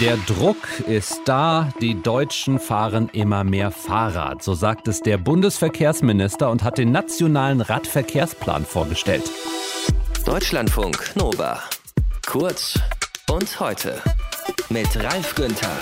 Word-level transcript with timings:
Der 0.00 0.16
Druck 0.16 0.80
ist 0.86 1.20
da, 1.26 1.68
die 1.80 2.00
Deutschen 2.00 2.58
fahren 2.58 3.10
immer 3.12 3.44
mehr 3.44 3.70
Fahrrad, 3.70 4.42
so 4.42 4.54
sagt 4.54 4.88
es 4.88 5.02
der 5.02 5.18
Bundesverkehrsminister 5.18 6.50
und 6.50 6.64
hat 6.64 6.78
den 6.78 6.90
nationalen 6.90 7.60
Radverkehrsplan 7.60 8.64
vorgestellt. 8.64 9.30
Deutschlandfunk 10.24 11.14
Nova. 11.16 11.62
Kurz 12.26 12.78
und 13.30 13.60
heute 13.60 14.00
mit 14.70 14.88
Ralf 14.96 15.34
Günther. 15.34 15.76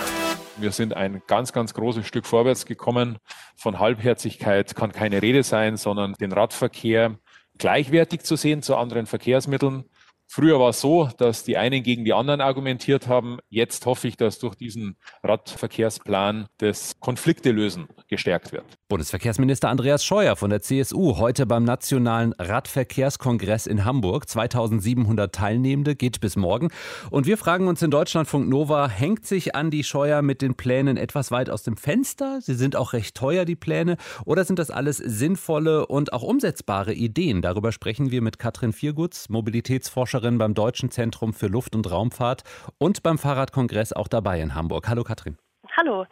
Wir 0.57 0.73
sind 0.73 0.95
ein 0.95 1.23
ganz, 1.29 1.53
ganz 1.53 1.73
großes 1.75 2.07
Stück 2.07 2.27
vorwärts 2.27 2.67
gekommen. 2.67 3.19
Von 3.57 3.79
Halbherzigkeit 3.79 4.75
kann 4.75 4.91
keine 4.91 5.23
Rede 5.23 5.45
sein, 5.45 5.77
sondern 5.77 6.15
den 6.15 6.33
Radverkehr 6.33 7.19
gleichwertig 7.59 8.23
zu 8.23 8.35
sehen 8.35 8.63
zu 8.63 8.77
anderen 8.77 9.07
Verkehrsmitteln. 9.07 9.85
Früher 10.31 10.61
war 10.61 10.71
es 10.71 10.81
so, 10.83 11.09
dass 11.17 11.43
die 11.43 11.57
einen 11.57 11.83
gegen 11.83 12.05
die 12.05 12.13
anderen 12.13 12.43
argumentiert 12.43 13.09
haben. 13.09 13.39
Jetzt 13.49 13.87
hoffe 13.87 14.09
ich, 14.09 14.17
dass 14.19 14.39
durch 14.39 14.55
diesen 14.55 14.99
Radverkehrsplan 15.23 16.49
das 16.59 17.01
Konflikte 17.01 17.51
lösen 17.51 17.89
gestärkt 18.09 18.53
wird. 18.53 18.65
Bundesverkehrsminister 18.89 19.69
Andreas 19.69 20.05
Scheuer 20.05 20.37
von 20.37 20.51
der 20.51 20.61
CSU 20.61 21.19
heute 21.19 21.47
beim 21.47 21.65
Nationalen 21.65 22.33
Radverkehrskongress 22.39 23.67
in 23.67 23.85
Hamburg. 23.85 24.29
2700 24.29 25.35
Teilnehmende 25.35 25.95
geht 25.95 26.21
bis 26.21 26.37
morgen. 26.37 26.69
Und 27.11 27.27
wir 27.27 27.39
fragen 27.39 27.69
uns 27.69 27.81
in 27.83 27.91
Deutschlandfunk 27.91 28.49
Nova, 28.49 28.89
hängt 28.89 29.27
sich 29.27 29.55
Andi 29.55 29.85
Scheuer 29.85 30.23
mit 30.23 30.43
den 30.43 30.55
Plänen 30.55 30.97
etwas 30.97 31.31
weit 31.31 31.49
aus 31.49 31.63
dem 31.63 31.77
Fenster? 31.77 32.41
Sie 32.41 32.55
sind 32.55 32.77
auch 32.77 32.93
recht 32.93 33.17
teuer, 33.17 33.45
die 33.45 33.57
Pläne. 33.57 33.97
Oder 34.25 34.45
sind 34.45 34.59
das 34.59 34.71
alles 34.71 34.99
sinnvolle 34.99 35.87
und 35.87 36.13
auch 36.13 36.23
umsetzbare 36.23 36.93
Ideen? 36.93 37.43
Darüber 37.43 37.73
sprechen 37.73 38.11
wir 38.11 38.23
mit 38.23 38.39
Katrin 38.39 38.73
Viergutz, 38.73 39.29
Mobilitätsforscherin 39.29 40.09
Forscherin 40.19 40.39
beim 40.39 40.55
Deutschen 40.55 40.91
Zentrum 40.91 41.33
für 41.33 41.49
Luft- 41.49 41.77
und 41.77 41.91
Raumfahrt 41.91 42.43
und 42.79 43.03
beim 43.03 43.19
Fahrradkongress 43.19 43.93
auch 43.93 44.09
dabei 44.09 44.41
in 44.41 44.55
Hamburg. 44.55 44.89
Hallo 44.89 45.05
Katrin. 45.05 45.37
Hallo. 45.79 46.07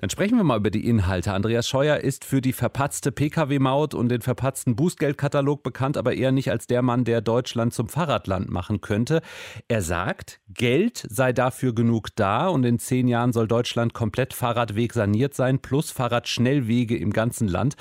Dann 0.00 0.08
sprechen 0.08 0.36
wir 0.36 0.44
mal 0.44 0.58
über 0.58 0.70
die 0.70 0.88
Inhalte. 0.88 1.32
Andreas 1.32 1.68
Scheuer 1.68 1.96
ist 1.96 2.24
für 2.24 2.40
die 2.40 2.52
verpatzte 2.52 3.10
Pkw-Maut 3.10 3.92
und 3.92 4.08
den 4.08 4.20
verpatzten 4.20 4.76
Bußgeldkatalog 4.76 5.64
bekannt, 5.64 5.96
aber 5.96 6.14
eher 6.14 6.30
nicht 6.30 6.52
als 6.52 6.68
der 6.68 6.80
Mann, 6.82 7.02
der 7.02 7.20
Deutschland 7.20 7.74
zum 7.74 7.88
Fahrradland 7.88 8.50
machen 8.50 8.80
könnte. 8.80 9.20
Er 9.66 9.82
sagt, 9.82 10.38
Geld 10.48 10.98
sei 11.08 11.32
dafür 11.32 11.74
genug 11.74 12.10
da 12.14 12.46
und 12.46 12.64
in 12.64 12.78
zehn 12.78 13.08
Jahren 13.08 13.32
soll 13.32 13.48
Deutschland 13.48 13.94
komplett 13.94 14.32
Fahrradweg 14.32 14.92
saniert 14.92 15.34
sein, 15.34 15.60
plus 15.60 15.90
Fahrradschnellwege 15.90 16.96
im 16.96 17.12
ganzen 17.12 17.48
Land. 17.48 17.74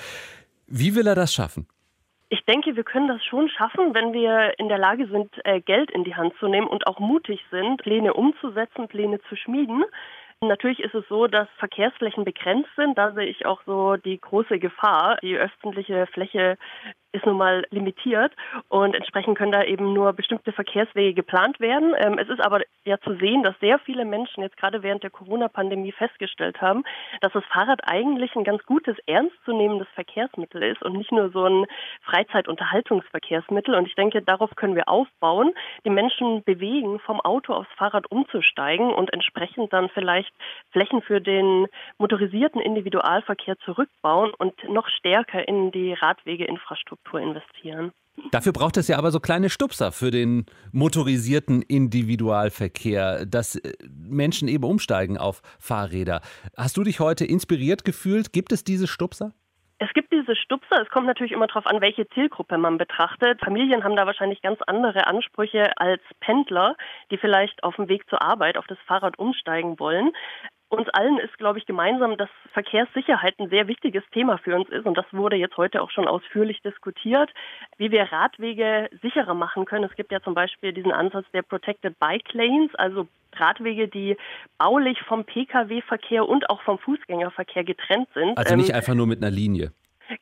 Wie 0.66 0.96
will 0.96 1.06
er 1.06 1.16
das 1.16 1.32
schaffen? 1.32 1.68
Ich 2.30 2.44
denke, 2.46 2.76
wir 2.76 2.84
können 2.84 3.08
das 3.08 3.24
schon 3.26 3.50
schaffen, 3.50 3.94
wenn 3.94 4.14
wir 4.14 4.58
in 4.58 4.68
der 4.68 4.78
Lage 4.80 5.08
sind, 5.08 5.30
äh, 5.46 5.62
Geld 5.62 5.92
in 5.92 6.04
die 6.04 6.16
Hand 6.16 6.34
zu 6.40 6.48
nehmen 6.48 6.68
und 6.68 6.88
auch 6.88 7.00
mutig 7.00 7.40
sind, 7.52 7.82
Pläne 7.82 8.14
umzusetzen, 8.14 8.88
Pläne 8.88 9.20
zu 9.30 9.36
schmieden. 9.36 9.84
Natürlich 10.42 10.80
ist 10.80 10.96
es 10.96 11.06
so, 11.10 11.28
dass 11.28 11.50
Verkehrsflächen 11.58 12.24
begrenzt 12.24 12.70
sind. 12.78 12.98
Da 12.98 13.12
sehe 13.12 13.26
ich 13.26 13.46
auch 13.46 13.62
so 13.66 13.98
die 13.98 14.20
große 14.20 14.58
Gefahr. 14.58 15.18
Die 15.22 15.36
öffentliche 15.36 16.08
Fläche 16.08 16.58
ist 17.12 17.26
nun 17.26 17.38
mal 17.38 17.66
limitiert 17.72 18.34
und 18.68 18.94
entsprechend 18.94 19.38
können 19.38 19.52
da 19.52 19.64
eben 19.64 19.94
nur 19.94 20.14
bestimmte 20.14 20.52
Verkehrswege 20.52 21.16
geplant 21.16 21.60
werden. 21.60 21.96
Ähm, 21.98 22.20
es 22.20 22.30
ist 22.30 22.40
aber 22.40 22.62
ja 22.86 23.00
zu 23.00 23.16
sehen, 23.16 23.42
dass 23.42 23.60
sehr 23.60 23.80
viele 23.80 24.06
Menschen 24.06 24.44
jetzt 24.44 24.58
gerade 24.58 24.84
während 24.84 25.02
der 25.02 25.10
Corona-Pandemie 25.10 25.92
festgestellt 25.92 26.62
haben, 26.62 26.84
dass 27.22 27.34
das 27.34 27.44
Fahrrad 27.46 27.82
eigentlich 27.84 28.36
ein 28.36 28.44
ganz 28.44 28.64
gutes, 28.66 28.96
ernstzunehmendes 29.08 29.88
Verkehrsmittel 29.96 30.62
ist 30.62 30.84
und 30.84 30.94
nicht 30.94 31.12
nur 31.12 31.32
so 31.32 31.46
ein 31.46 31.66
Freizeitunterhaltungsverkehrsmittel. 32.04 33.74
Und 33.74 33.88
ich 33.88 33.96
denke, 33.96 34.22
darauf 34.22 34.56
können 34.56 34.76
wir 34.76 34.88
aufbauen, 34.88 35.54
die 35.86 35.90
Menschen 35.90 36.44
bewegen, 36.44 37.00
vom 37.00 37.20
Auto 37.22 37.54
aufs 37.54 37.74
Fahrrad 37.76 38.12
umzusteigen 38.12 38.94
und 38.94 39.12
entsprechend 39.14 39.74
dann 39.74 39.90
vielleicht 39.90 40.34
Flächen 40.72 41.02
für 41.02 41.22
den 41.22 41.66
motorisierten 41.98 42.62
Individualverkehr 42.62 43.58
zurückbauen 43.60 44.32
und 44.38 44.54
noch 44.70 44.88
stärker 44.90 45.48
in 45.48 45.72
die 45.72 45.94
Radwegeinfrastruktur 45.94 46.99
Infrastruktur 47.00 47.20
investieren. 47.20 47.92
Dafür 48.32 48.52
braucht 48.52 48.76
es 48.78 48.88
ja 48.90 48.98
aber 48.98 49.12
so 49.12 49.20
kleine 49.20 49.50
Stupser 49.50 49.92
für 49.92 50.12
den 50.12 50.46
motorisierten 50.74 51.62
Individualverkehr, 51.62 53.26
dass 53.26 53.56
äh, 53.56 53.74
Menschen 53.88 54.48
eben 54.50 54.66
umsteigen 54.66 55.18
auf 55.18 55.42
Fahrräder. 55.60 56.22
Hast 56.58 56.76
du 56.76 56.84
dich 56.84 57.00
heute 57.00 57.26
inspiriert 57.26 57.86
gefühlt? 57.86 58.34
Gibt 58.34 58.52
es 58.52 58.64
diese 58.64 58.88
Stupser? 58.88 59.32
Es 59.82 59.88
gibt 59.94 60.12
diese 60.12 60.36
Stupser. 60.36 60.82
Es 60.82 60.90
kommt 60.90 61.08
natürlich 61.08 61.32
immer 61.32 61.48
darauf 61.48 61.66
an, 61.66 61.80
welche 61.80 62.10
Zielgruppe 62.10 62.58
man 62.58 62.78
betrachtet. 62.78 63.40
Familien 63.40 63.86
haben 63.86 63.96
da 63.96 64.06
wahrscheinlich 64.06 64.42
ganz 64.42 64.60
andere 64.68 65.08
Ansprüche 65.08 65.72
als 65.78 66.02
Pendler, 66.20 66.76
die 67.12 67.18
vielleicht 67.18 67.64
auf 67.64 67.78
dem 67.78 67.88
Weg 67.88 68.10
zur 68.10 68.22
Arbeit 68.22 68.58
auf 68.58 68.68
das 68.68 68.78
Fahrrad 68.86 69.18
umsteigen 69.18 69.80
wollen. 69.80 70.12
Uns 70.70 70.88
allen 70.90 71.18
ist, 71.18 71.36
glaube 71.40 71.58
ich, 71.58 71.66
gemeinsam, 71.66 72.16
dass 72.16 72.30
Verkehrssicherheit 72.54 73.40
ein 73.40 73.50
sehr 73.50 73.68
wichtiges 73.68 74.04
Thema 74.14 74.38
für 74.38 74.56
uns 74.56 74.70
ist. 74.70 74.86
Und 74.86 74.98
das 74.98 75.06
wurde 75.12 75.36
jetzt 75.36 75.58
heute 75.58 75.82
auch 75.82 75.90
schon 75.90 76.08
ausführlich 76.08 76.62
diskutiert, 76.62 77.32
wie 77.78 77.90
wir 77.90 78.04
Radwege 78.04 78.88
sicherer 79.02 79.34
machen 79.34 79.66
können. 79.66 79.86
Es 79.86 79.96
gibt 79.96 80.12
ja 80.12 80.22
zum 80.22 80.36
Beispiel 80.36 80.72
diesen 80.72 80.92
Ansatz 80.92 81.26
der 81.34 81.42
Protected 81.42 81.98
Bike 81.98 82.32
Lanes, 82.34 82.74
also 82.76 83.08
Radwege, 83.36 83.88
die 83.88 84.16
baulich 84.60 85.00
vom 85.08 85.26
Pkw-Verkehr 85.26 86.28
und 86.28 86.50
auch 86.52 86.62
vom 86.62 86.78
Fußgängerverkehr 86.78 87.64
getrennt 87.64 88.10
sind. 88.14 88.38
Also 88.38 88.56
nicht 88.56 88.70
ähm, 88.70 88.76
einfach 88.76 88.94
nur 88.94 89.08
mit 89.08 89.24
einer 89.24 89.32
Linie. 89.32 89.72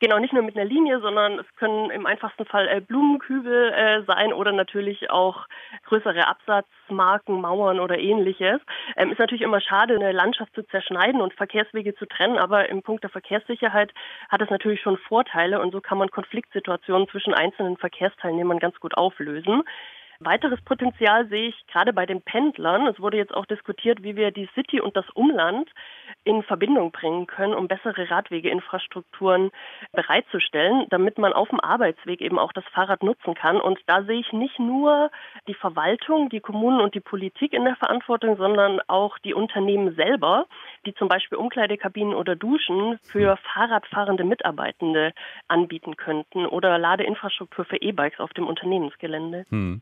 Genau, 0.00 0.20
nicht 0.20 0.32
nur 0.32 0.44
mit 0.44 0.56
einer 0.56 0.64
Linie, 0.64 1.00
sondern 1.00 1.40
es 1.40 1.46
können 1.56 1.90
im 1.90 2.06
einfachsten 2.06 2.44
Fall 2.44 2.68
äh, 2.68 2.80
Blumenkübel 2.80 3.72
äh, 3.72 4.02
sein 4.04 4.32
oder 4.32 4.52
natürlich 4.52 5.10
auch 5.10 5.46
größere 5.86 6.28
Absatzmarken, 6.28 7.40
Mauern 7.40 7.80
oder 7.80 7.98
ähnliches. 7.98 8.60
Ähm, 8.96 9.10
ist 9.10 9.18
natürlich 9.18 9.42
immer 9.42 9.60
schade, 9.60 9.96
eine 9.96 10.12
Landschaft 10.12 10.54
zu 10.54 10.62
zerschneiden 10.68 11.20
und 11.20 11.34
Verkehrswege 11.34 11.96
zu 11.96 12.06
trennen, 12.06 12.38
aber 12.38 12.68
im 12.68 12.82
Punkt 12.82 13.02
der 13.02 13.10
Verkehrssicherheit 13.10 13.92
hat 14.28 14.40
es 14.40 14.50
natürlich 14.50 14.80
schon 14.80 14.98
Vorteile 14.98 15.60
und 15.60 15.72
so 15.72 15.80
kann 15.80 15.98
man 15.98 16.10
Konfliktsituationen 16.10 17.08
zwischen 17.08 17.34
einzelnen 17.34 17.76
Verkehrsteilnehmern 17.76 18.60
ganz 18.60 18.78
gut 18.78 18.96
auflösen. 18.96 19.64
Weiteres 20.20 20.60
Potenzial 20.62 21.28
sehe 21.28 21.50
ich 21.50 21.66
gerade 21.68 21.92
bei 21.92 22.04
den 22.04 22.22
Pendlern. 22.22 22.88
Es 22.88 22.98
wurde 22.98 23.16
jetzt 23.16 23.32
auch 23.32 23.46
diskutiert, 23.46 24.02
wie 24.02 24.16
wir 24.16 24.32
die 24.32 24.48
City 24.52 24.80
und 24.80 24.96
das 24.96 25.08
Umland 25.14 25.70
in 26.24 26.42
Verbindung 26.42 26.90
bringen 26.90 27.28
können, 27.28 27.54
um 27.54 27.68
bessere 27.68 28.10
Radwegeinfrastrukturen 28.10 29.52
bereitzustellen, 29.92 30.86
damit 30.90 31.18
man 31.18 31.32
auf 31.32 31.50
dem 31.50 31.60
Arbeitsweg 31.60 32.20
eben 32.20 32.36
auch 32.36 32.52
das 32.52 32.64
Fahrrad 32.74 33.04
nutzen 33.04 33.34
kann. 33.34 33.60
Und 33.60 33.78
da 33.86 34.02
sehe 34.02 34.18
ich 34.18 34.32
nicht 34.32 34.58
nur 34.58 35.12
die 35.46 35.54
Verwaltung, 35.54 36.30
die 36.30 36.40
Kommunen 36.40 36.80
und 36.80 36.96
die 36.96 37.00
Politik 37.00 37.52
in 37.52 37.64
der 37.64 37.76
Verantwortung, 37.76 38.36
sondern 38.38 38.80
auch 38.88 39.18
die 39.18 39.34
Unternehmen 39.34 39.94
selber, 39.94 40.46
die 40.84 40.94
zum 40.94 41.08
Beispiel 41.08 41.38
Umkleidekabinen 41.38 42.14
oder 42.14 42.34
Duschen 42.34 42.98
für 43.04 43.36
Fahrradfahrende 43.54 44.24
Mitarbeitende 44.24 45.12
anbieten 45.46 45.96
könnten 45.96 46.44
oder 46.44 46.76
Ladeinfrastruktur 46.76 47.64
für 47.64 47.76
E-Bikes 47.76 48.18
auf 48.18 48.32
dem 48.32 48.48
Unternehmensgelände. 48.48 49.46
Hm. 49.50 49.80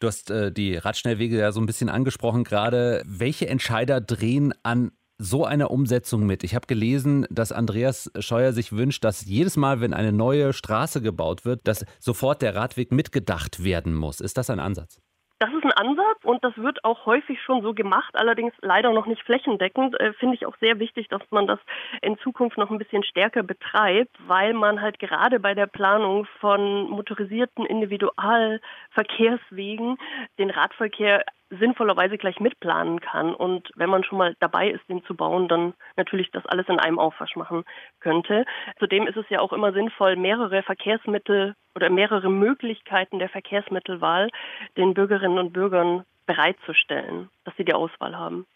Du 0.00 0.06
hast 0.06 0.30
äh, 0.30 0.52
die 0.52 0.76
Radschnellwege 0.76 1.38
ja 1.38 1.52
so 1.52 1.60
ein 1.60 1.66
bisschen 1.66 1.88
angesprochen 1.88 2.44
gerade. 2.44 3.02
Welche 3.06 3.48
Entscheider 3.48 4.00
drehen 4.00 4.52
an 4.62 4.92
so 5.18 5.44
einer 5.44 5.70
Umsetzung 5.70 6.26
mit? 6.26 6.44
Ich 6.44 6.54
habe 6.54 6.66
gelesen, 6.66 7.26
dass 7.30 7.52
Andreas 7.52 8.10
Scheuer 8.18 8.52
sich 8.52 8.72
wünscht, 8.72 9.04
dass 9.04 9.24
jedes 9.24 9.56
Mal, 9.56 9.80
wenn 9.80 9.94
eine 9.94 10.12
neue 10.12 10.52
Straße 10.52 11.00
gebaut 11.00 11.44
wird, 11.44 11.66
dass 11.66 11.84
sofort 12.00 12.42
der 12.42 12.54
Radweg 12.54 12.92
mitgedacht 12.92 13.62
werden 13.62 13.94
muss. 13.94 14.20
Ist 14.20 14.36
das 14.36 14.50
ein 14.50 14.60
Ansatz? 14.60 15.00
Das 15.40 15.52
ist 15.52 15.64
ein 15.64 15.72
Ansatz 15.72 16.22
und 16.22 16.44
das 16.44 16.56
wird 16.56 16.84
auch 16.84 17.06
häufig 17.06 17.42
schon 17.42 17.60
so 17.62 17.74
gemacht, 17.74 18.14
allerdings 18.14 18.54
leider 18.62 18.92
noch 18.92 19.06
nicht 19.06 19.24
flächendeckend. 19.24 19.98
Äh, 20.00 20.12
Finde 20.14 20.36
ich 20.36 20.46
auch 20.46 20.56
sehr 20.58 20.78
wichtig, 20.78 21.08
dass 21.08 21.22
man 21.30 21.48
das 21.48 21.58
in 22.02 22.16
Zukunft 22.18 22.56
noch 22.56 22.70
ein 22.70 22.78
bisschen 22.78 23.02
stärker 23.02 23.42
betreibt, 23.42 24.16
weil 24.28 24.54
man 24.54 24.80
halt 24.80 25.00
gerade 25.00 25.40
bei 25.40 25.54
der 25.54 25.66
Planung 25.66 26.26
von 26.40 26.88
motorisierten 26.88 27.66
Individualverkehrswegen 27.66 29.96
den 30.38 30.50
Radverkehr 30.50 31.24
sinnvollerweise 31.50 32.16
gleich 32.16 32.38
mitplanen 32.40 33.00
kann 33.00 33.34
und 33.34 33.70
wenn 33.74 33.90
man 33.90 34.04
schon 34.04 34.18
mal 34.18 34.36
dabei 34.40 34.70
ist, 34.70 34.88
den 34.88 35.04
zu 35.04 35.14
bauen, 35.14 35.48
dann 35.48 35.74
natürlich 35.96 36.30
das 36.30 36.46
alles 36.46 36.68
in 36.68 36.78
einem 36.78 36.98
Aufwasch 36.98 37.36
machen 37.36 37.64
könnte. 38.00 38.44
Zudem 38.78 39.06
ist 39.06 39.16
es 39.16 39.28
ja 39.28 39.40
auch 39.40 39.52
immer 39.52 39.72
sinnvoll, 39.72 40.16
mehrere 40.16 40.62
Verkehrsmittel 40.62 41.54
oder 41.74 41.90
mehrere 41.90 42.30
Möglichkeiten 42.30 43.18
der 43.18 43.28
Verkehrsmittelwahl 43.28 44.30
den 44.76 44.94
Bürgerinnen 44.94 45.38
und 45.38 45.52
Bürgern 45.52 46.04
bereitzustellen, 46.26 47.28
dass 47.44 47.54
sie 47.56 47.64
die 47.64 47.74
Auswahl 47.74 48.16
haben. 48.16 48.46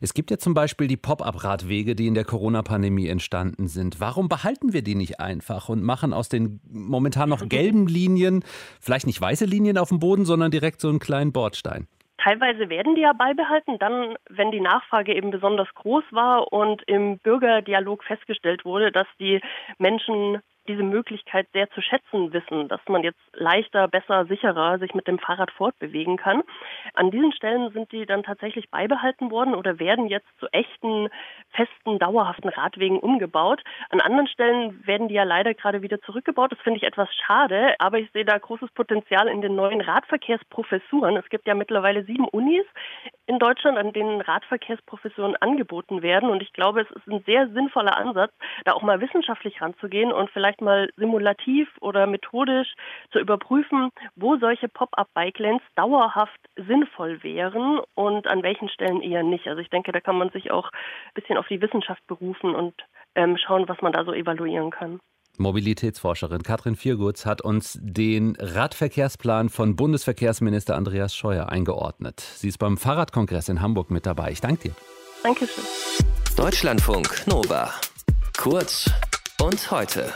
Es 0.00 0.14
gibt 0.14 0.30
ja 0.30 0.38
zum 0.38 0.54
Beispiel 0.54 0.88
die 0.88 0.96
Pop-up-Radwege, 0.96 1.94
die 1.94 2.06
in 2.06 2.14
der 2.14 2.24
Corona-Pandemie 2.24 3.08
entstanden 3.08 3.68
sind. 3.68 4.00
Warum 4.00 4.28
behalten 4.28 4.72
wir 4.72 4.82
die 4.82 4.94
nicht 4.94 5.20
einfach 5.20 5.68
und 5.68 5.82
machen 5.82 6.12
aus 6.12 6.28
den 6.28 6.60
momentan 6.68 7.28
noch 7.28 7.48
gelben 7.48 7.86
Linien 7.86 8.42
vielleicht 8.80 9.06
nicht 9.06 9.20
weiße 9.20 9.44
Linien 9.44 9.78
auf 9.78 9.90
dem 9.90 10.00
Boden, 10.00 10.24
sondern 10.24 10.50
direkt 10.50 10.80
so 10.80 10.88
einen 10.88 10.98
kleinen 10.98 11.32
Bordstein? 11.32 11.86
Teilweise 12.18 12.68
werden 12.68 12.96
die 12.96 13.00
ja 13.00 13.14
beibehalten, 13.14 13.78
dann, 13.78 14.16
wenn 14.28 14.50
die 14.50 14.60
Nachfrage 14.60 15.14
eben 15.14 15.30
besonders 15.30 15.68
groß 15.74 16.04
war 16.10 16.52
und 16.52 16.82
im 16.82 17.18
Bürgerdialog 17.18 18.04
festgestellt 18.04 18.64
wurde, 18.64 18.92
dass 18.92 19.06
die 19.18 19.40
Menschen 19.78 20.40
diese 20.68 20.82
Möglichkeit 20.82 21.48
sehr 21.52 21.70
zu 21.70 21.80
schätzen 21.80 22.32
wissen, 22.32 22.68
dass 22.68 22.80
man 22.88 23.02
jetzt 23.02 23.20
leichter, 23.32 23.88
besser, 23.88 24.26
sicherer 24.26 24.78
sich 24.78 24.94
mit 24.94 25.06
dem 25.06 25.18
Fahrrad 25.18 25.50
fortbewegen 25.50 26.16
kann. 26.16 26.42
An 26.94 27.10
diesen 27.10 27.32
Stellen 27.32 27.72
sind 27.72 27.90
die 27.92 28.06
dann 28.06 28.22
tatsächlich 28.22 28.70
beibehalten 28.70 29.30
worden 29.30 29.54
oder 29.54 29.78
werden 29.78 30.06
jetzt 30.06 30.28
zu 30.38 30.46
echten, 30.52 31.08
festen, 31.50 31.98
dauerhaften 31.98 32.50
Radwegen 32.50 32.98
umgebaut. 32.98 33.62
An 33.90 34.00
anderen 34.00 34.28
Stellen 34.28 34.86
werden 34.86 35.08
die 35.08 35.14
ja 35.14 35.24
leider 35.24 35.54
gerade 35.54 35.82
wieder 35.82 36.00
zurückgebaut. 36.02 36.52
Das 36.52 36.60
finde 36.60 36.78
ich 36.78 36.84
etwas 36.84 37.08
schade, 37.14 37.74
aber 37.78 37.98
ich 37.98 38.10
sehe 38.12 38.24
da 38.24 38.38
großes 38.38 38.70
Potenzial 38.72 39.28
in 39.28 39.40
den 39.40 39.54
neuen 39.54 39.80
Radverkehrsprofessuren. 39.80 41.16
Es 41.16 41.28
gibt 41.28 41.46
ja 41.46 41.54
mittlerweile 41.54 42.04
sieben 42.04 42.28
Unis 42.28 42.66
in 43.30 43.38
Deutschland, 43.38 43.78
an 43.78 43.92
denen 43.92 44.20
Radverkehrsprofessuren 44.20 45.36
angeboten 45.36 46.02
werden. 46.02 46.30
Und 46.30 46.42
ich 46.42 46.52
glaube, 46.52 46.80
es 46.80 46.90
ist 46.90 47.06
ein 47.06 47.22
sehr 47.26 47.48
sinnvoller 47.50 47.96
Ansatz, 47.96 48.32
da 48.64 48.72
auch 48.72 48.82
mal 48.82 49.00
wissenschaftlich 49.00 49.62
ranzugehen 49.62 50.12
und 50.12 50.30
vielleicht 50.30 50.60
mal 50.60 50.90
simulativ 50.96 51.68
oder 51.80 52.08
methodisch 52.08 52.74
zu 53.12 53.20
überprüfen, 53.20 53.90
wo 54.16 54.36
solche 54.36 54.68
Pop-up-Bike-Lanes 54.68 55.62
dauerhaft 55.76 56.40
sinnvoll 56.56 57.22
wären 57.22 57.80
und 57.94 58.26
an 58.26 58.42
welchen 58.42 58.68
Stellen 58.68 59.00
eher 59.00 59.22
nicht. 59.22 59.46
Also 59.46 59.60
ich 59.60 59.70
denke, 59.70 59.92
da 59.92 60.00
kann 60.00 60.18
man 60.18 60.30
sich 60.30 60.50
auch 60.50 60.68
ein 60.72 61.14
bisschen 61.14 61.38
auf 61.38 61.46
die 61.46 61.62
Wissenschaft 61.62 62.04
berufen 62.08 62.56
und 62.56 62.74
ähm, 63.14 63.36
schauen, 63.36 63.68
was 63.68 63.80
man 63.80 63.92
da 63.92 64.04
so 64.04 64.12
evaluieren 64.12 64.72
kann. 64.72 64.98
Mobilitätsforscherin 65.40 66.42
Katrin 66.42 66.76
Viergutz 66.76 67.26
hat 67.26 67.40
uns 67.40 67.78
den 67.82 68.36
Radverkehrsplan 68.38 69.48
von 69.48 69.74
Bundesverkehrsminister 69.74 70.76
Andreas 70.76 71.14
Scheuer 71.14 71.48
eingeordnet. 71.48 72.20
Sie 72.36 72.48
ist 72.48 72.58
beim 72.58 72.76
Fahrradkongress 72.76 73.48
in 73.48 73.60
Hamburg 73.60 73.90
mit 73.90 74.06
dabei. 74.06 74.30
Ich 74.30 74.40
danke 74.40 74.68
dir. 74.68 74.74
Dankeschön. 75.22 75.64
Deutschlandfunk 76.36 77.26
Nova. 77.26 77.72
Kurz 78.36 78.90
und 79.40 79.70
heute. 79.70 80.12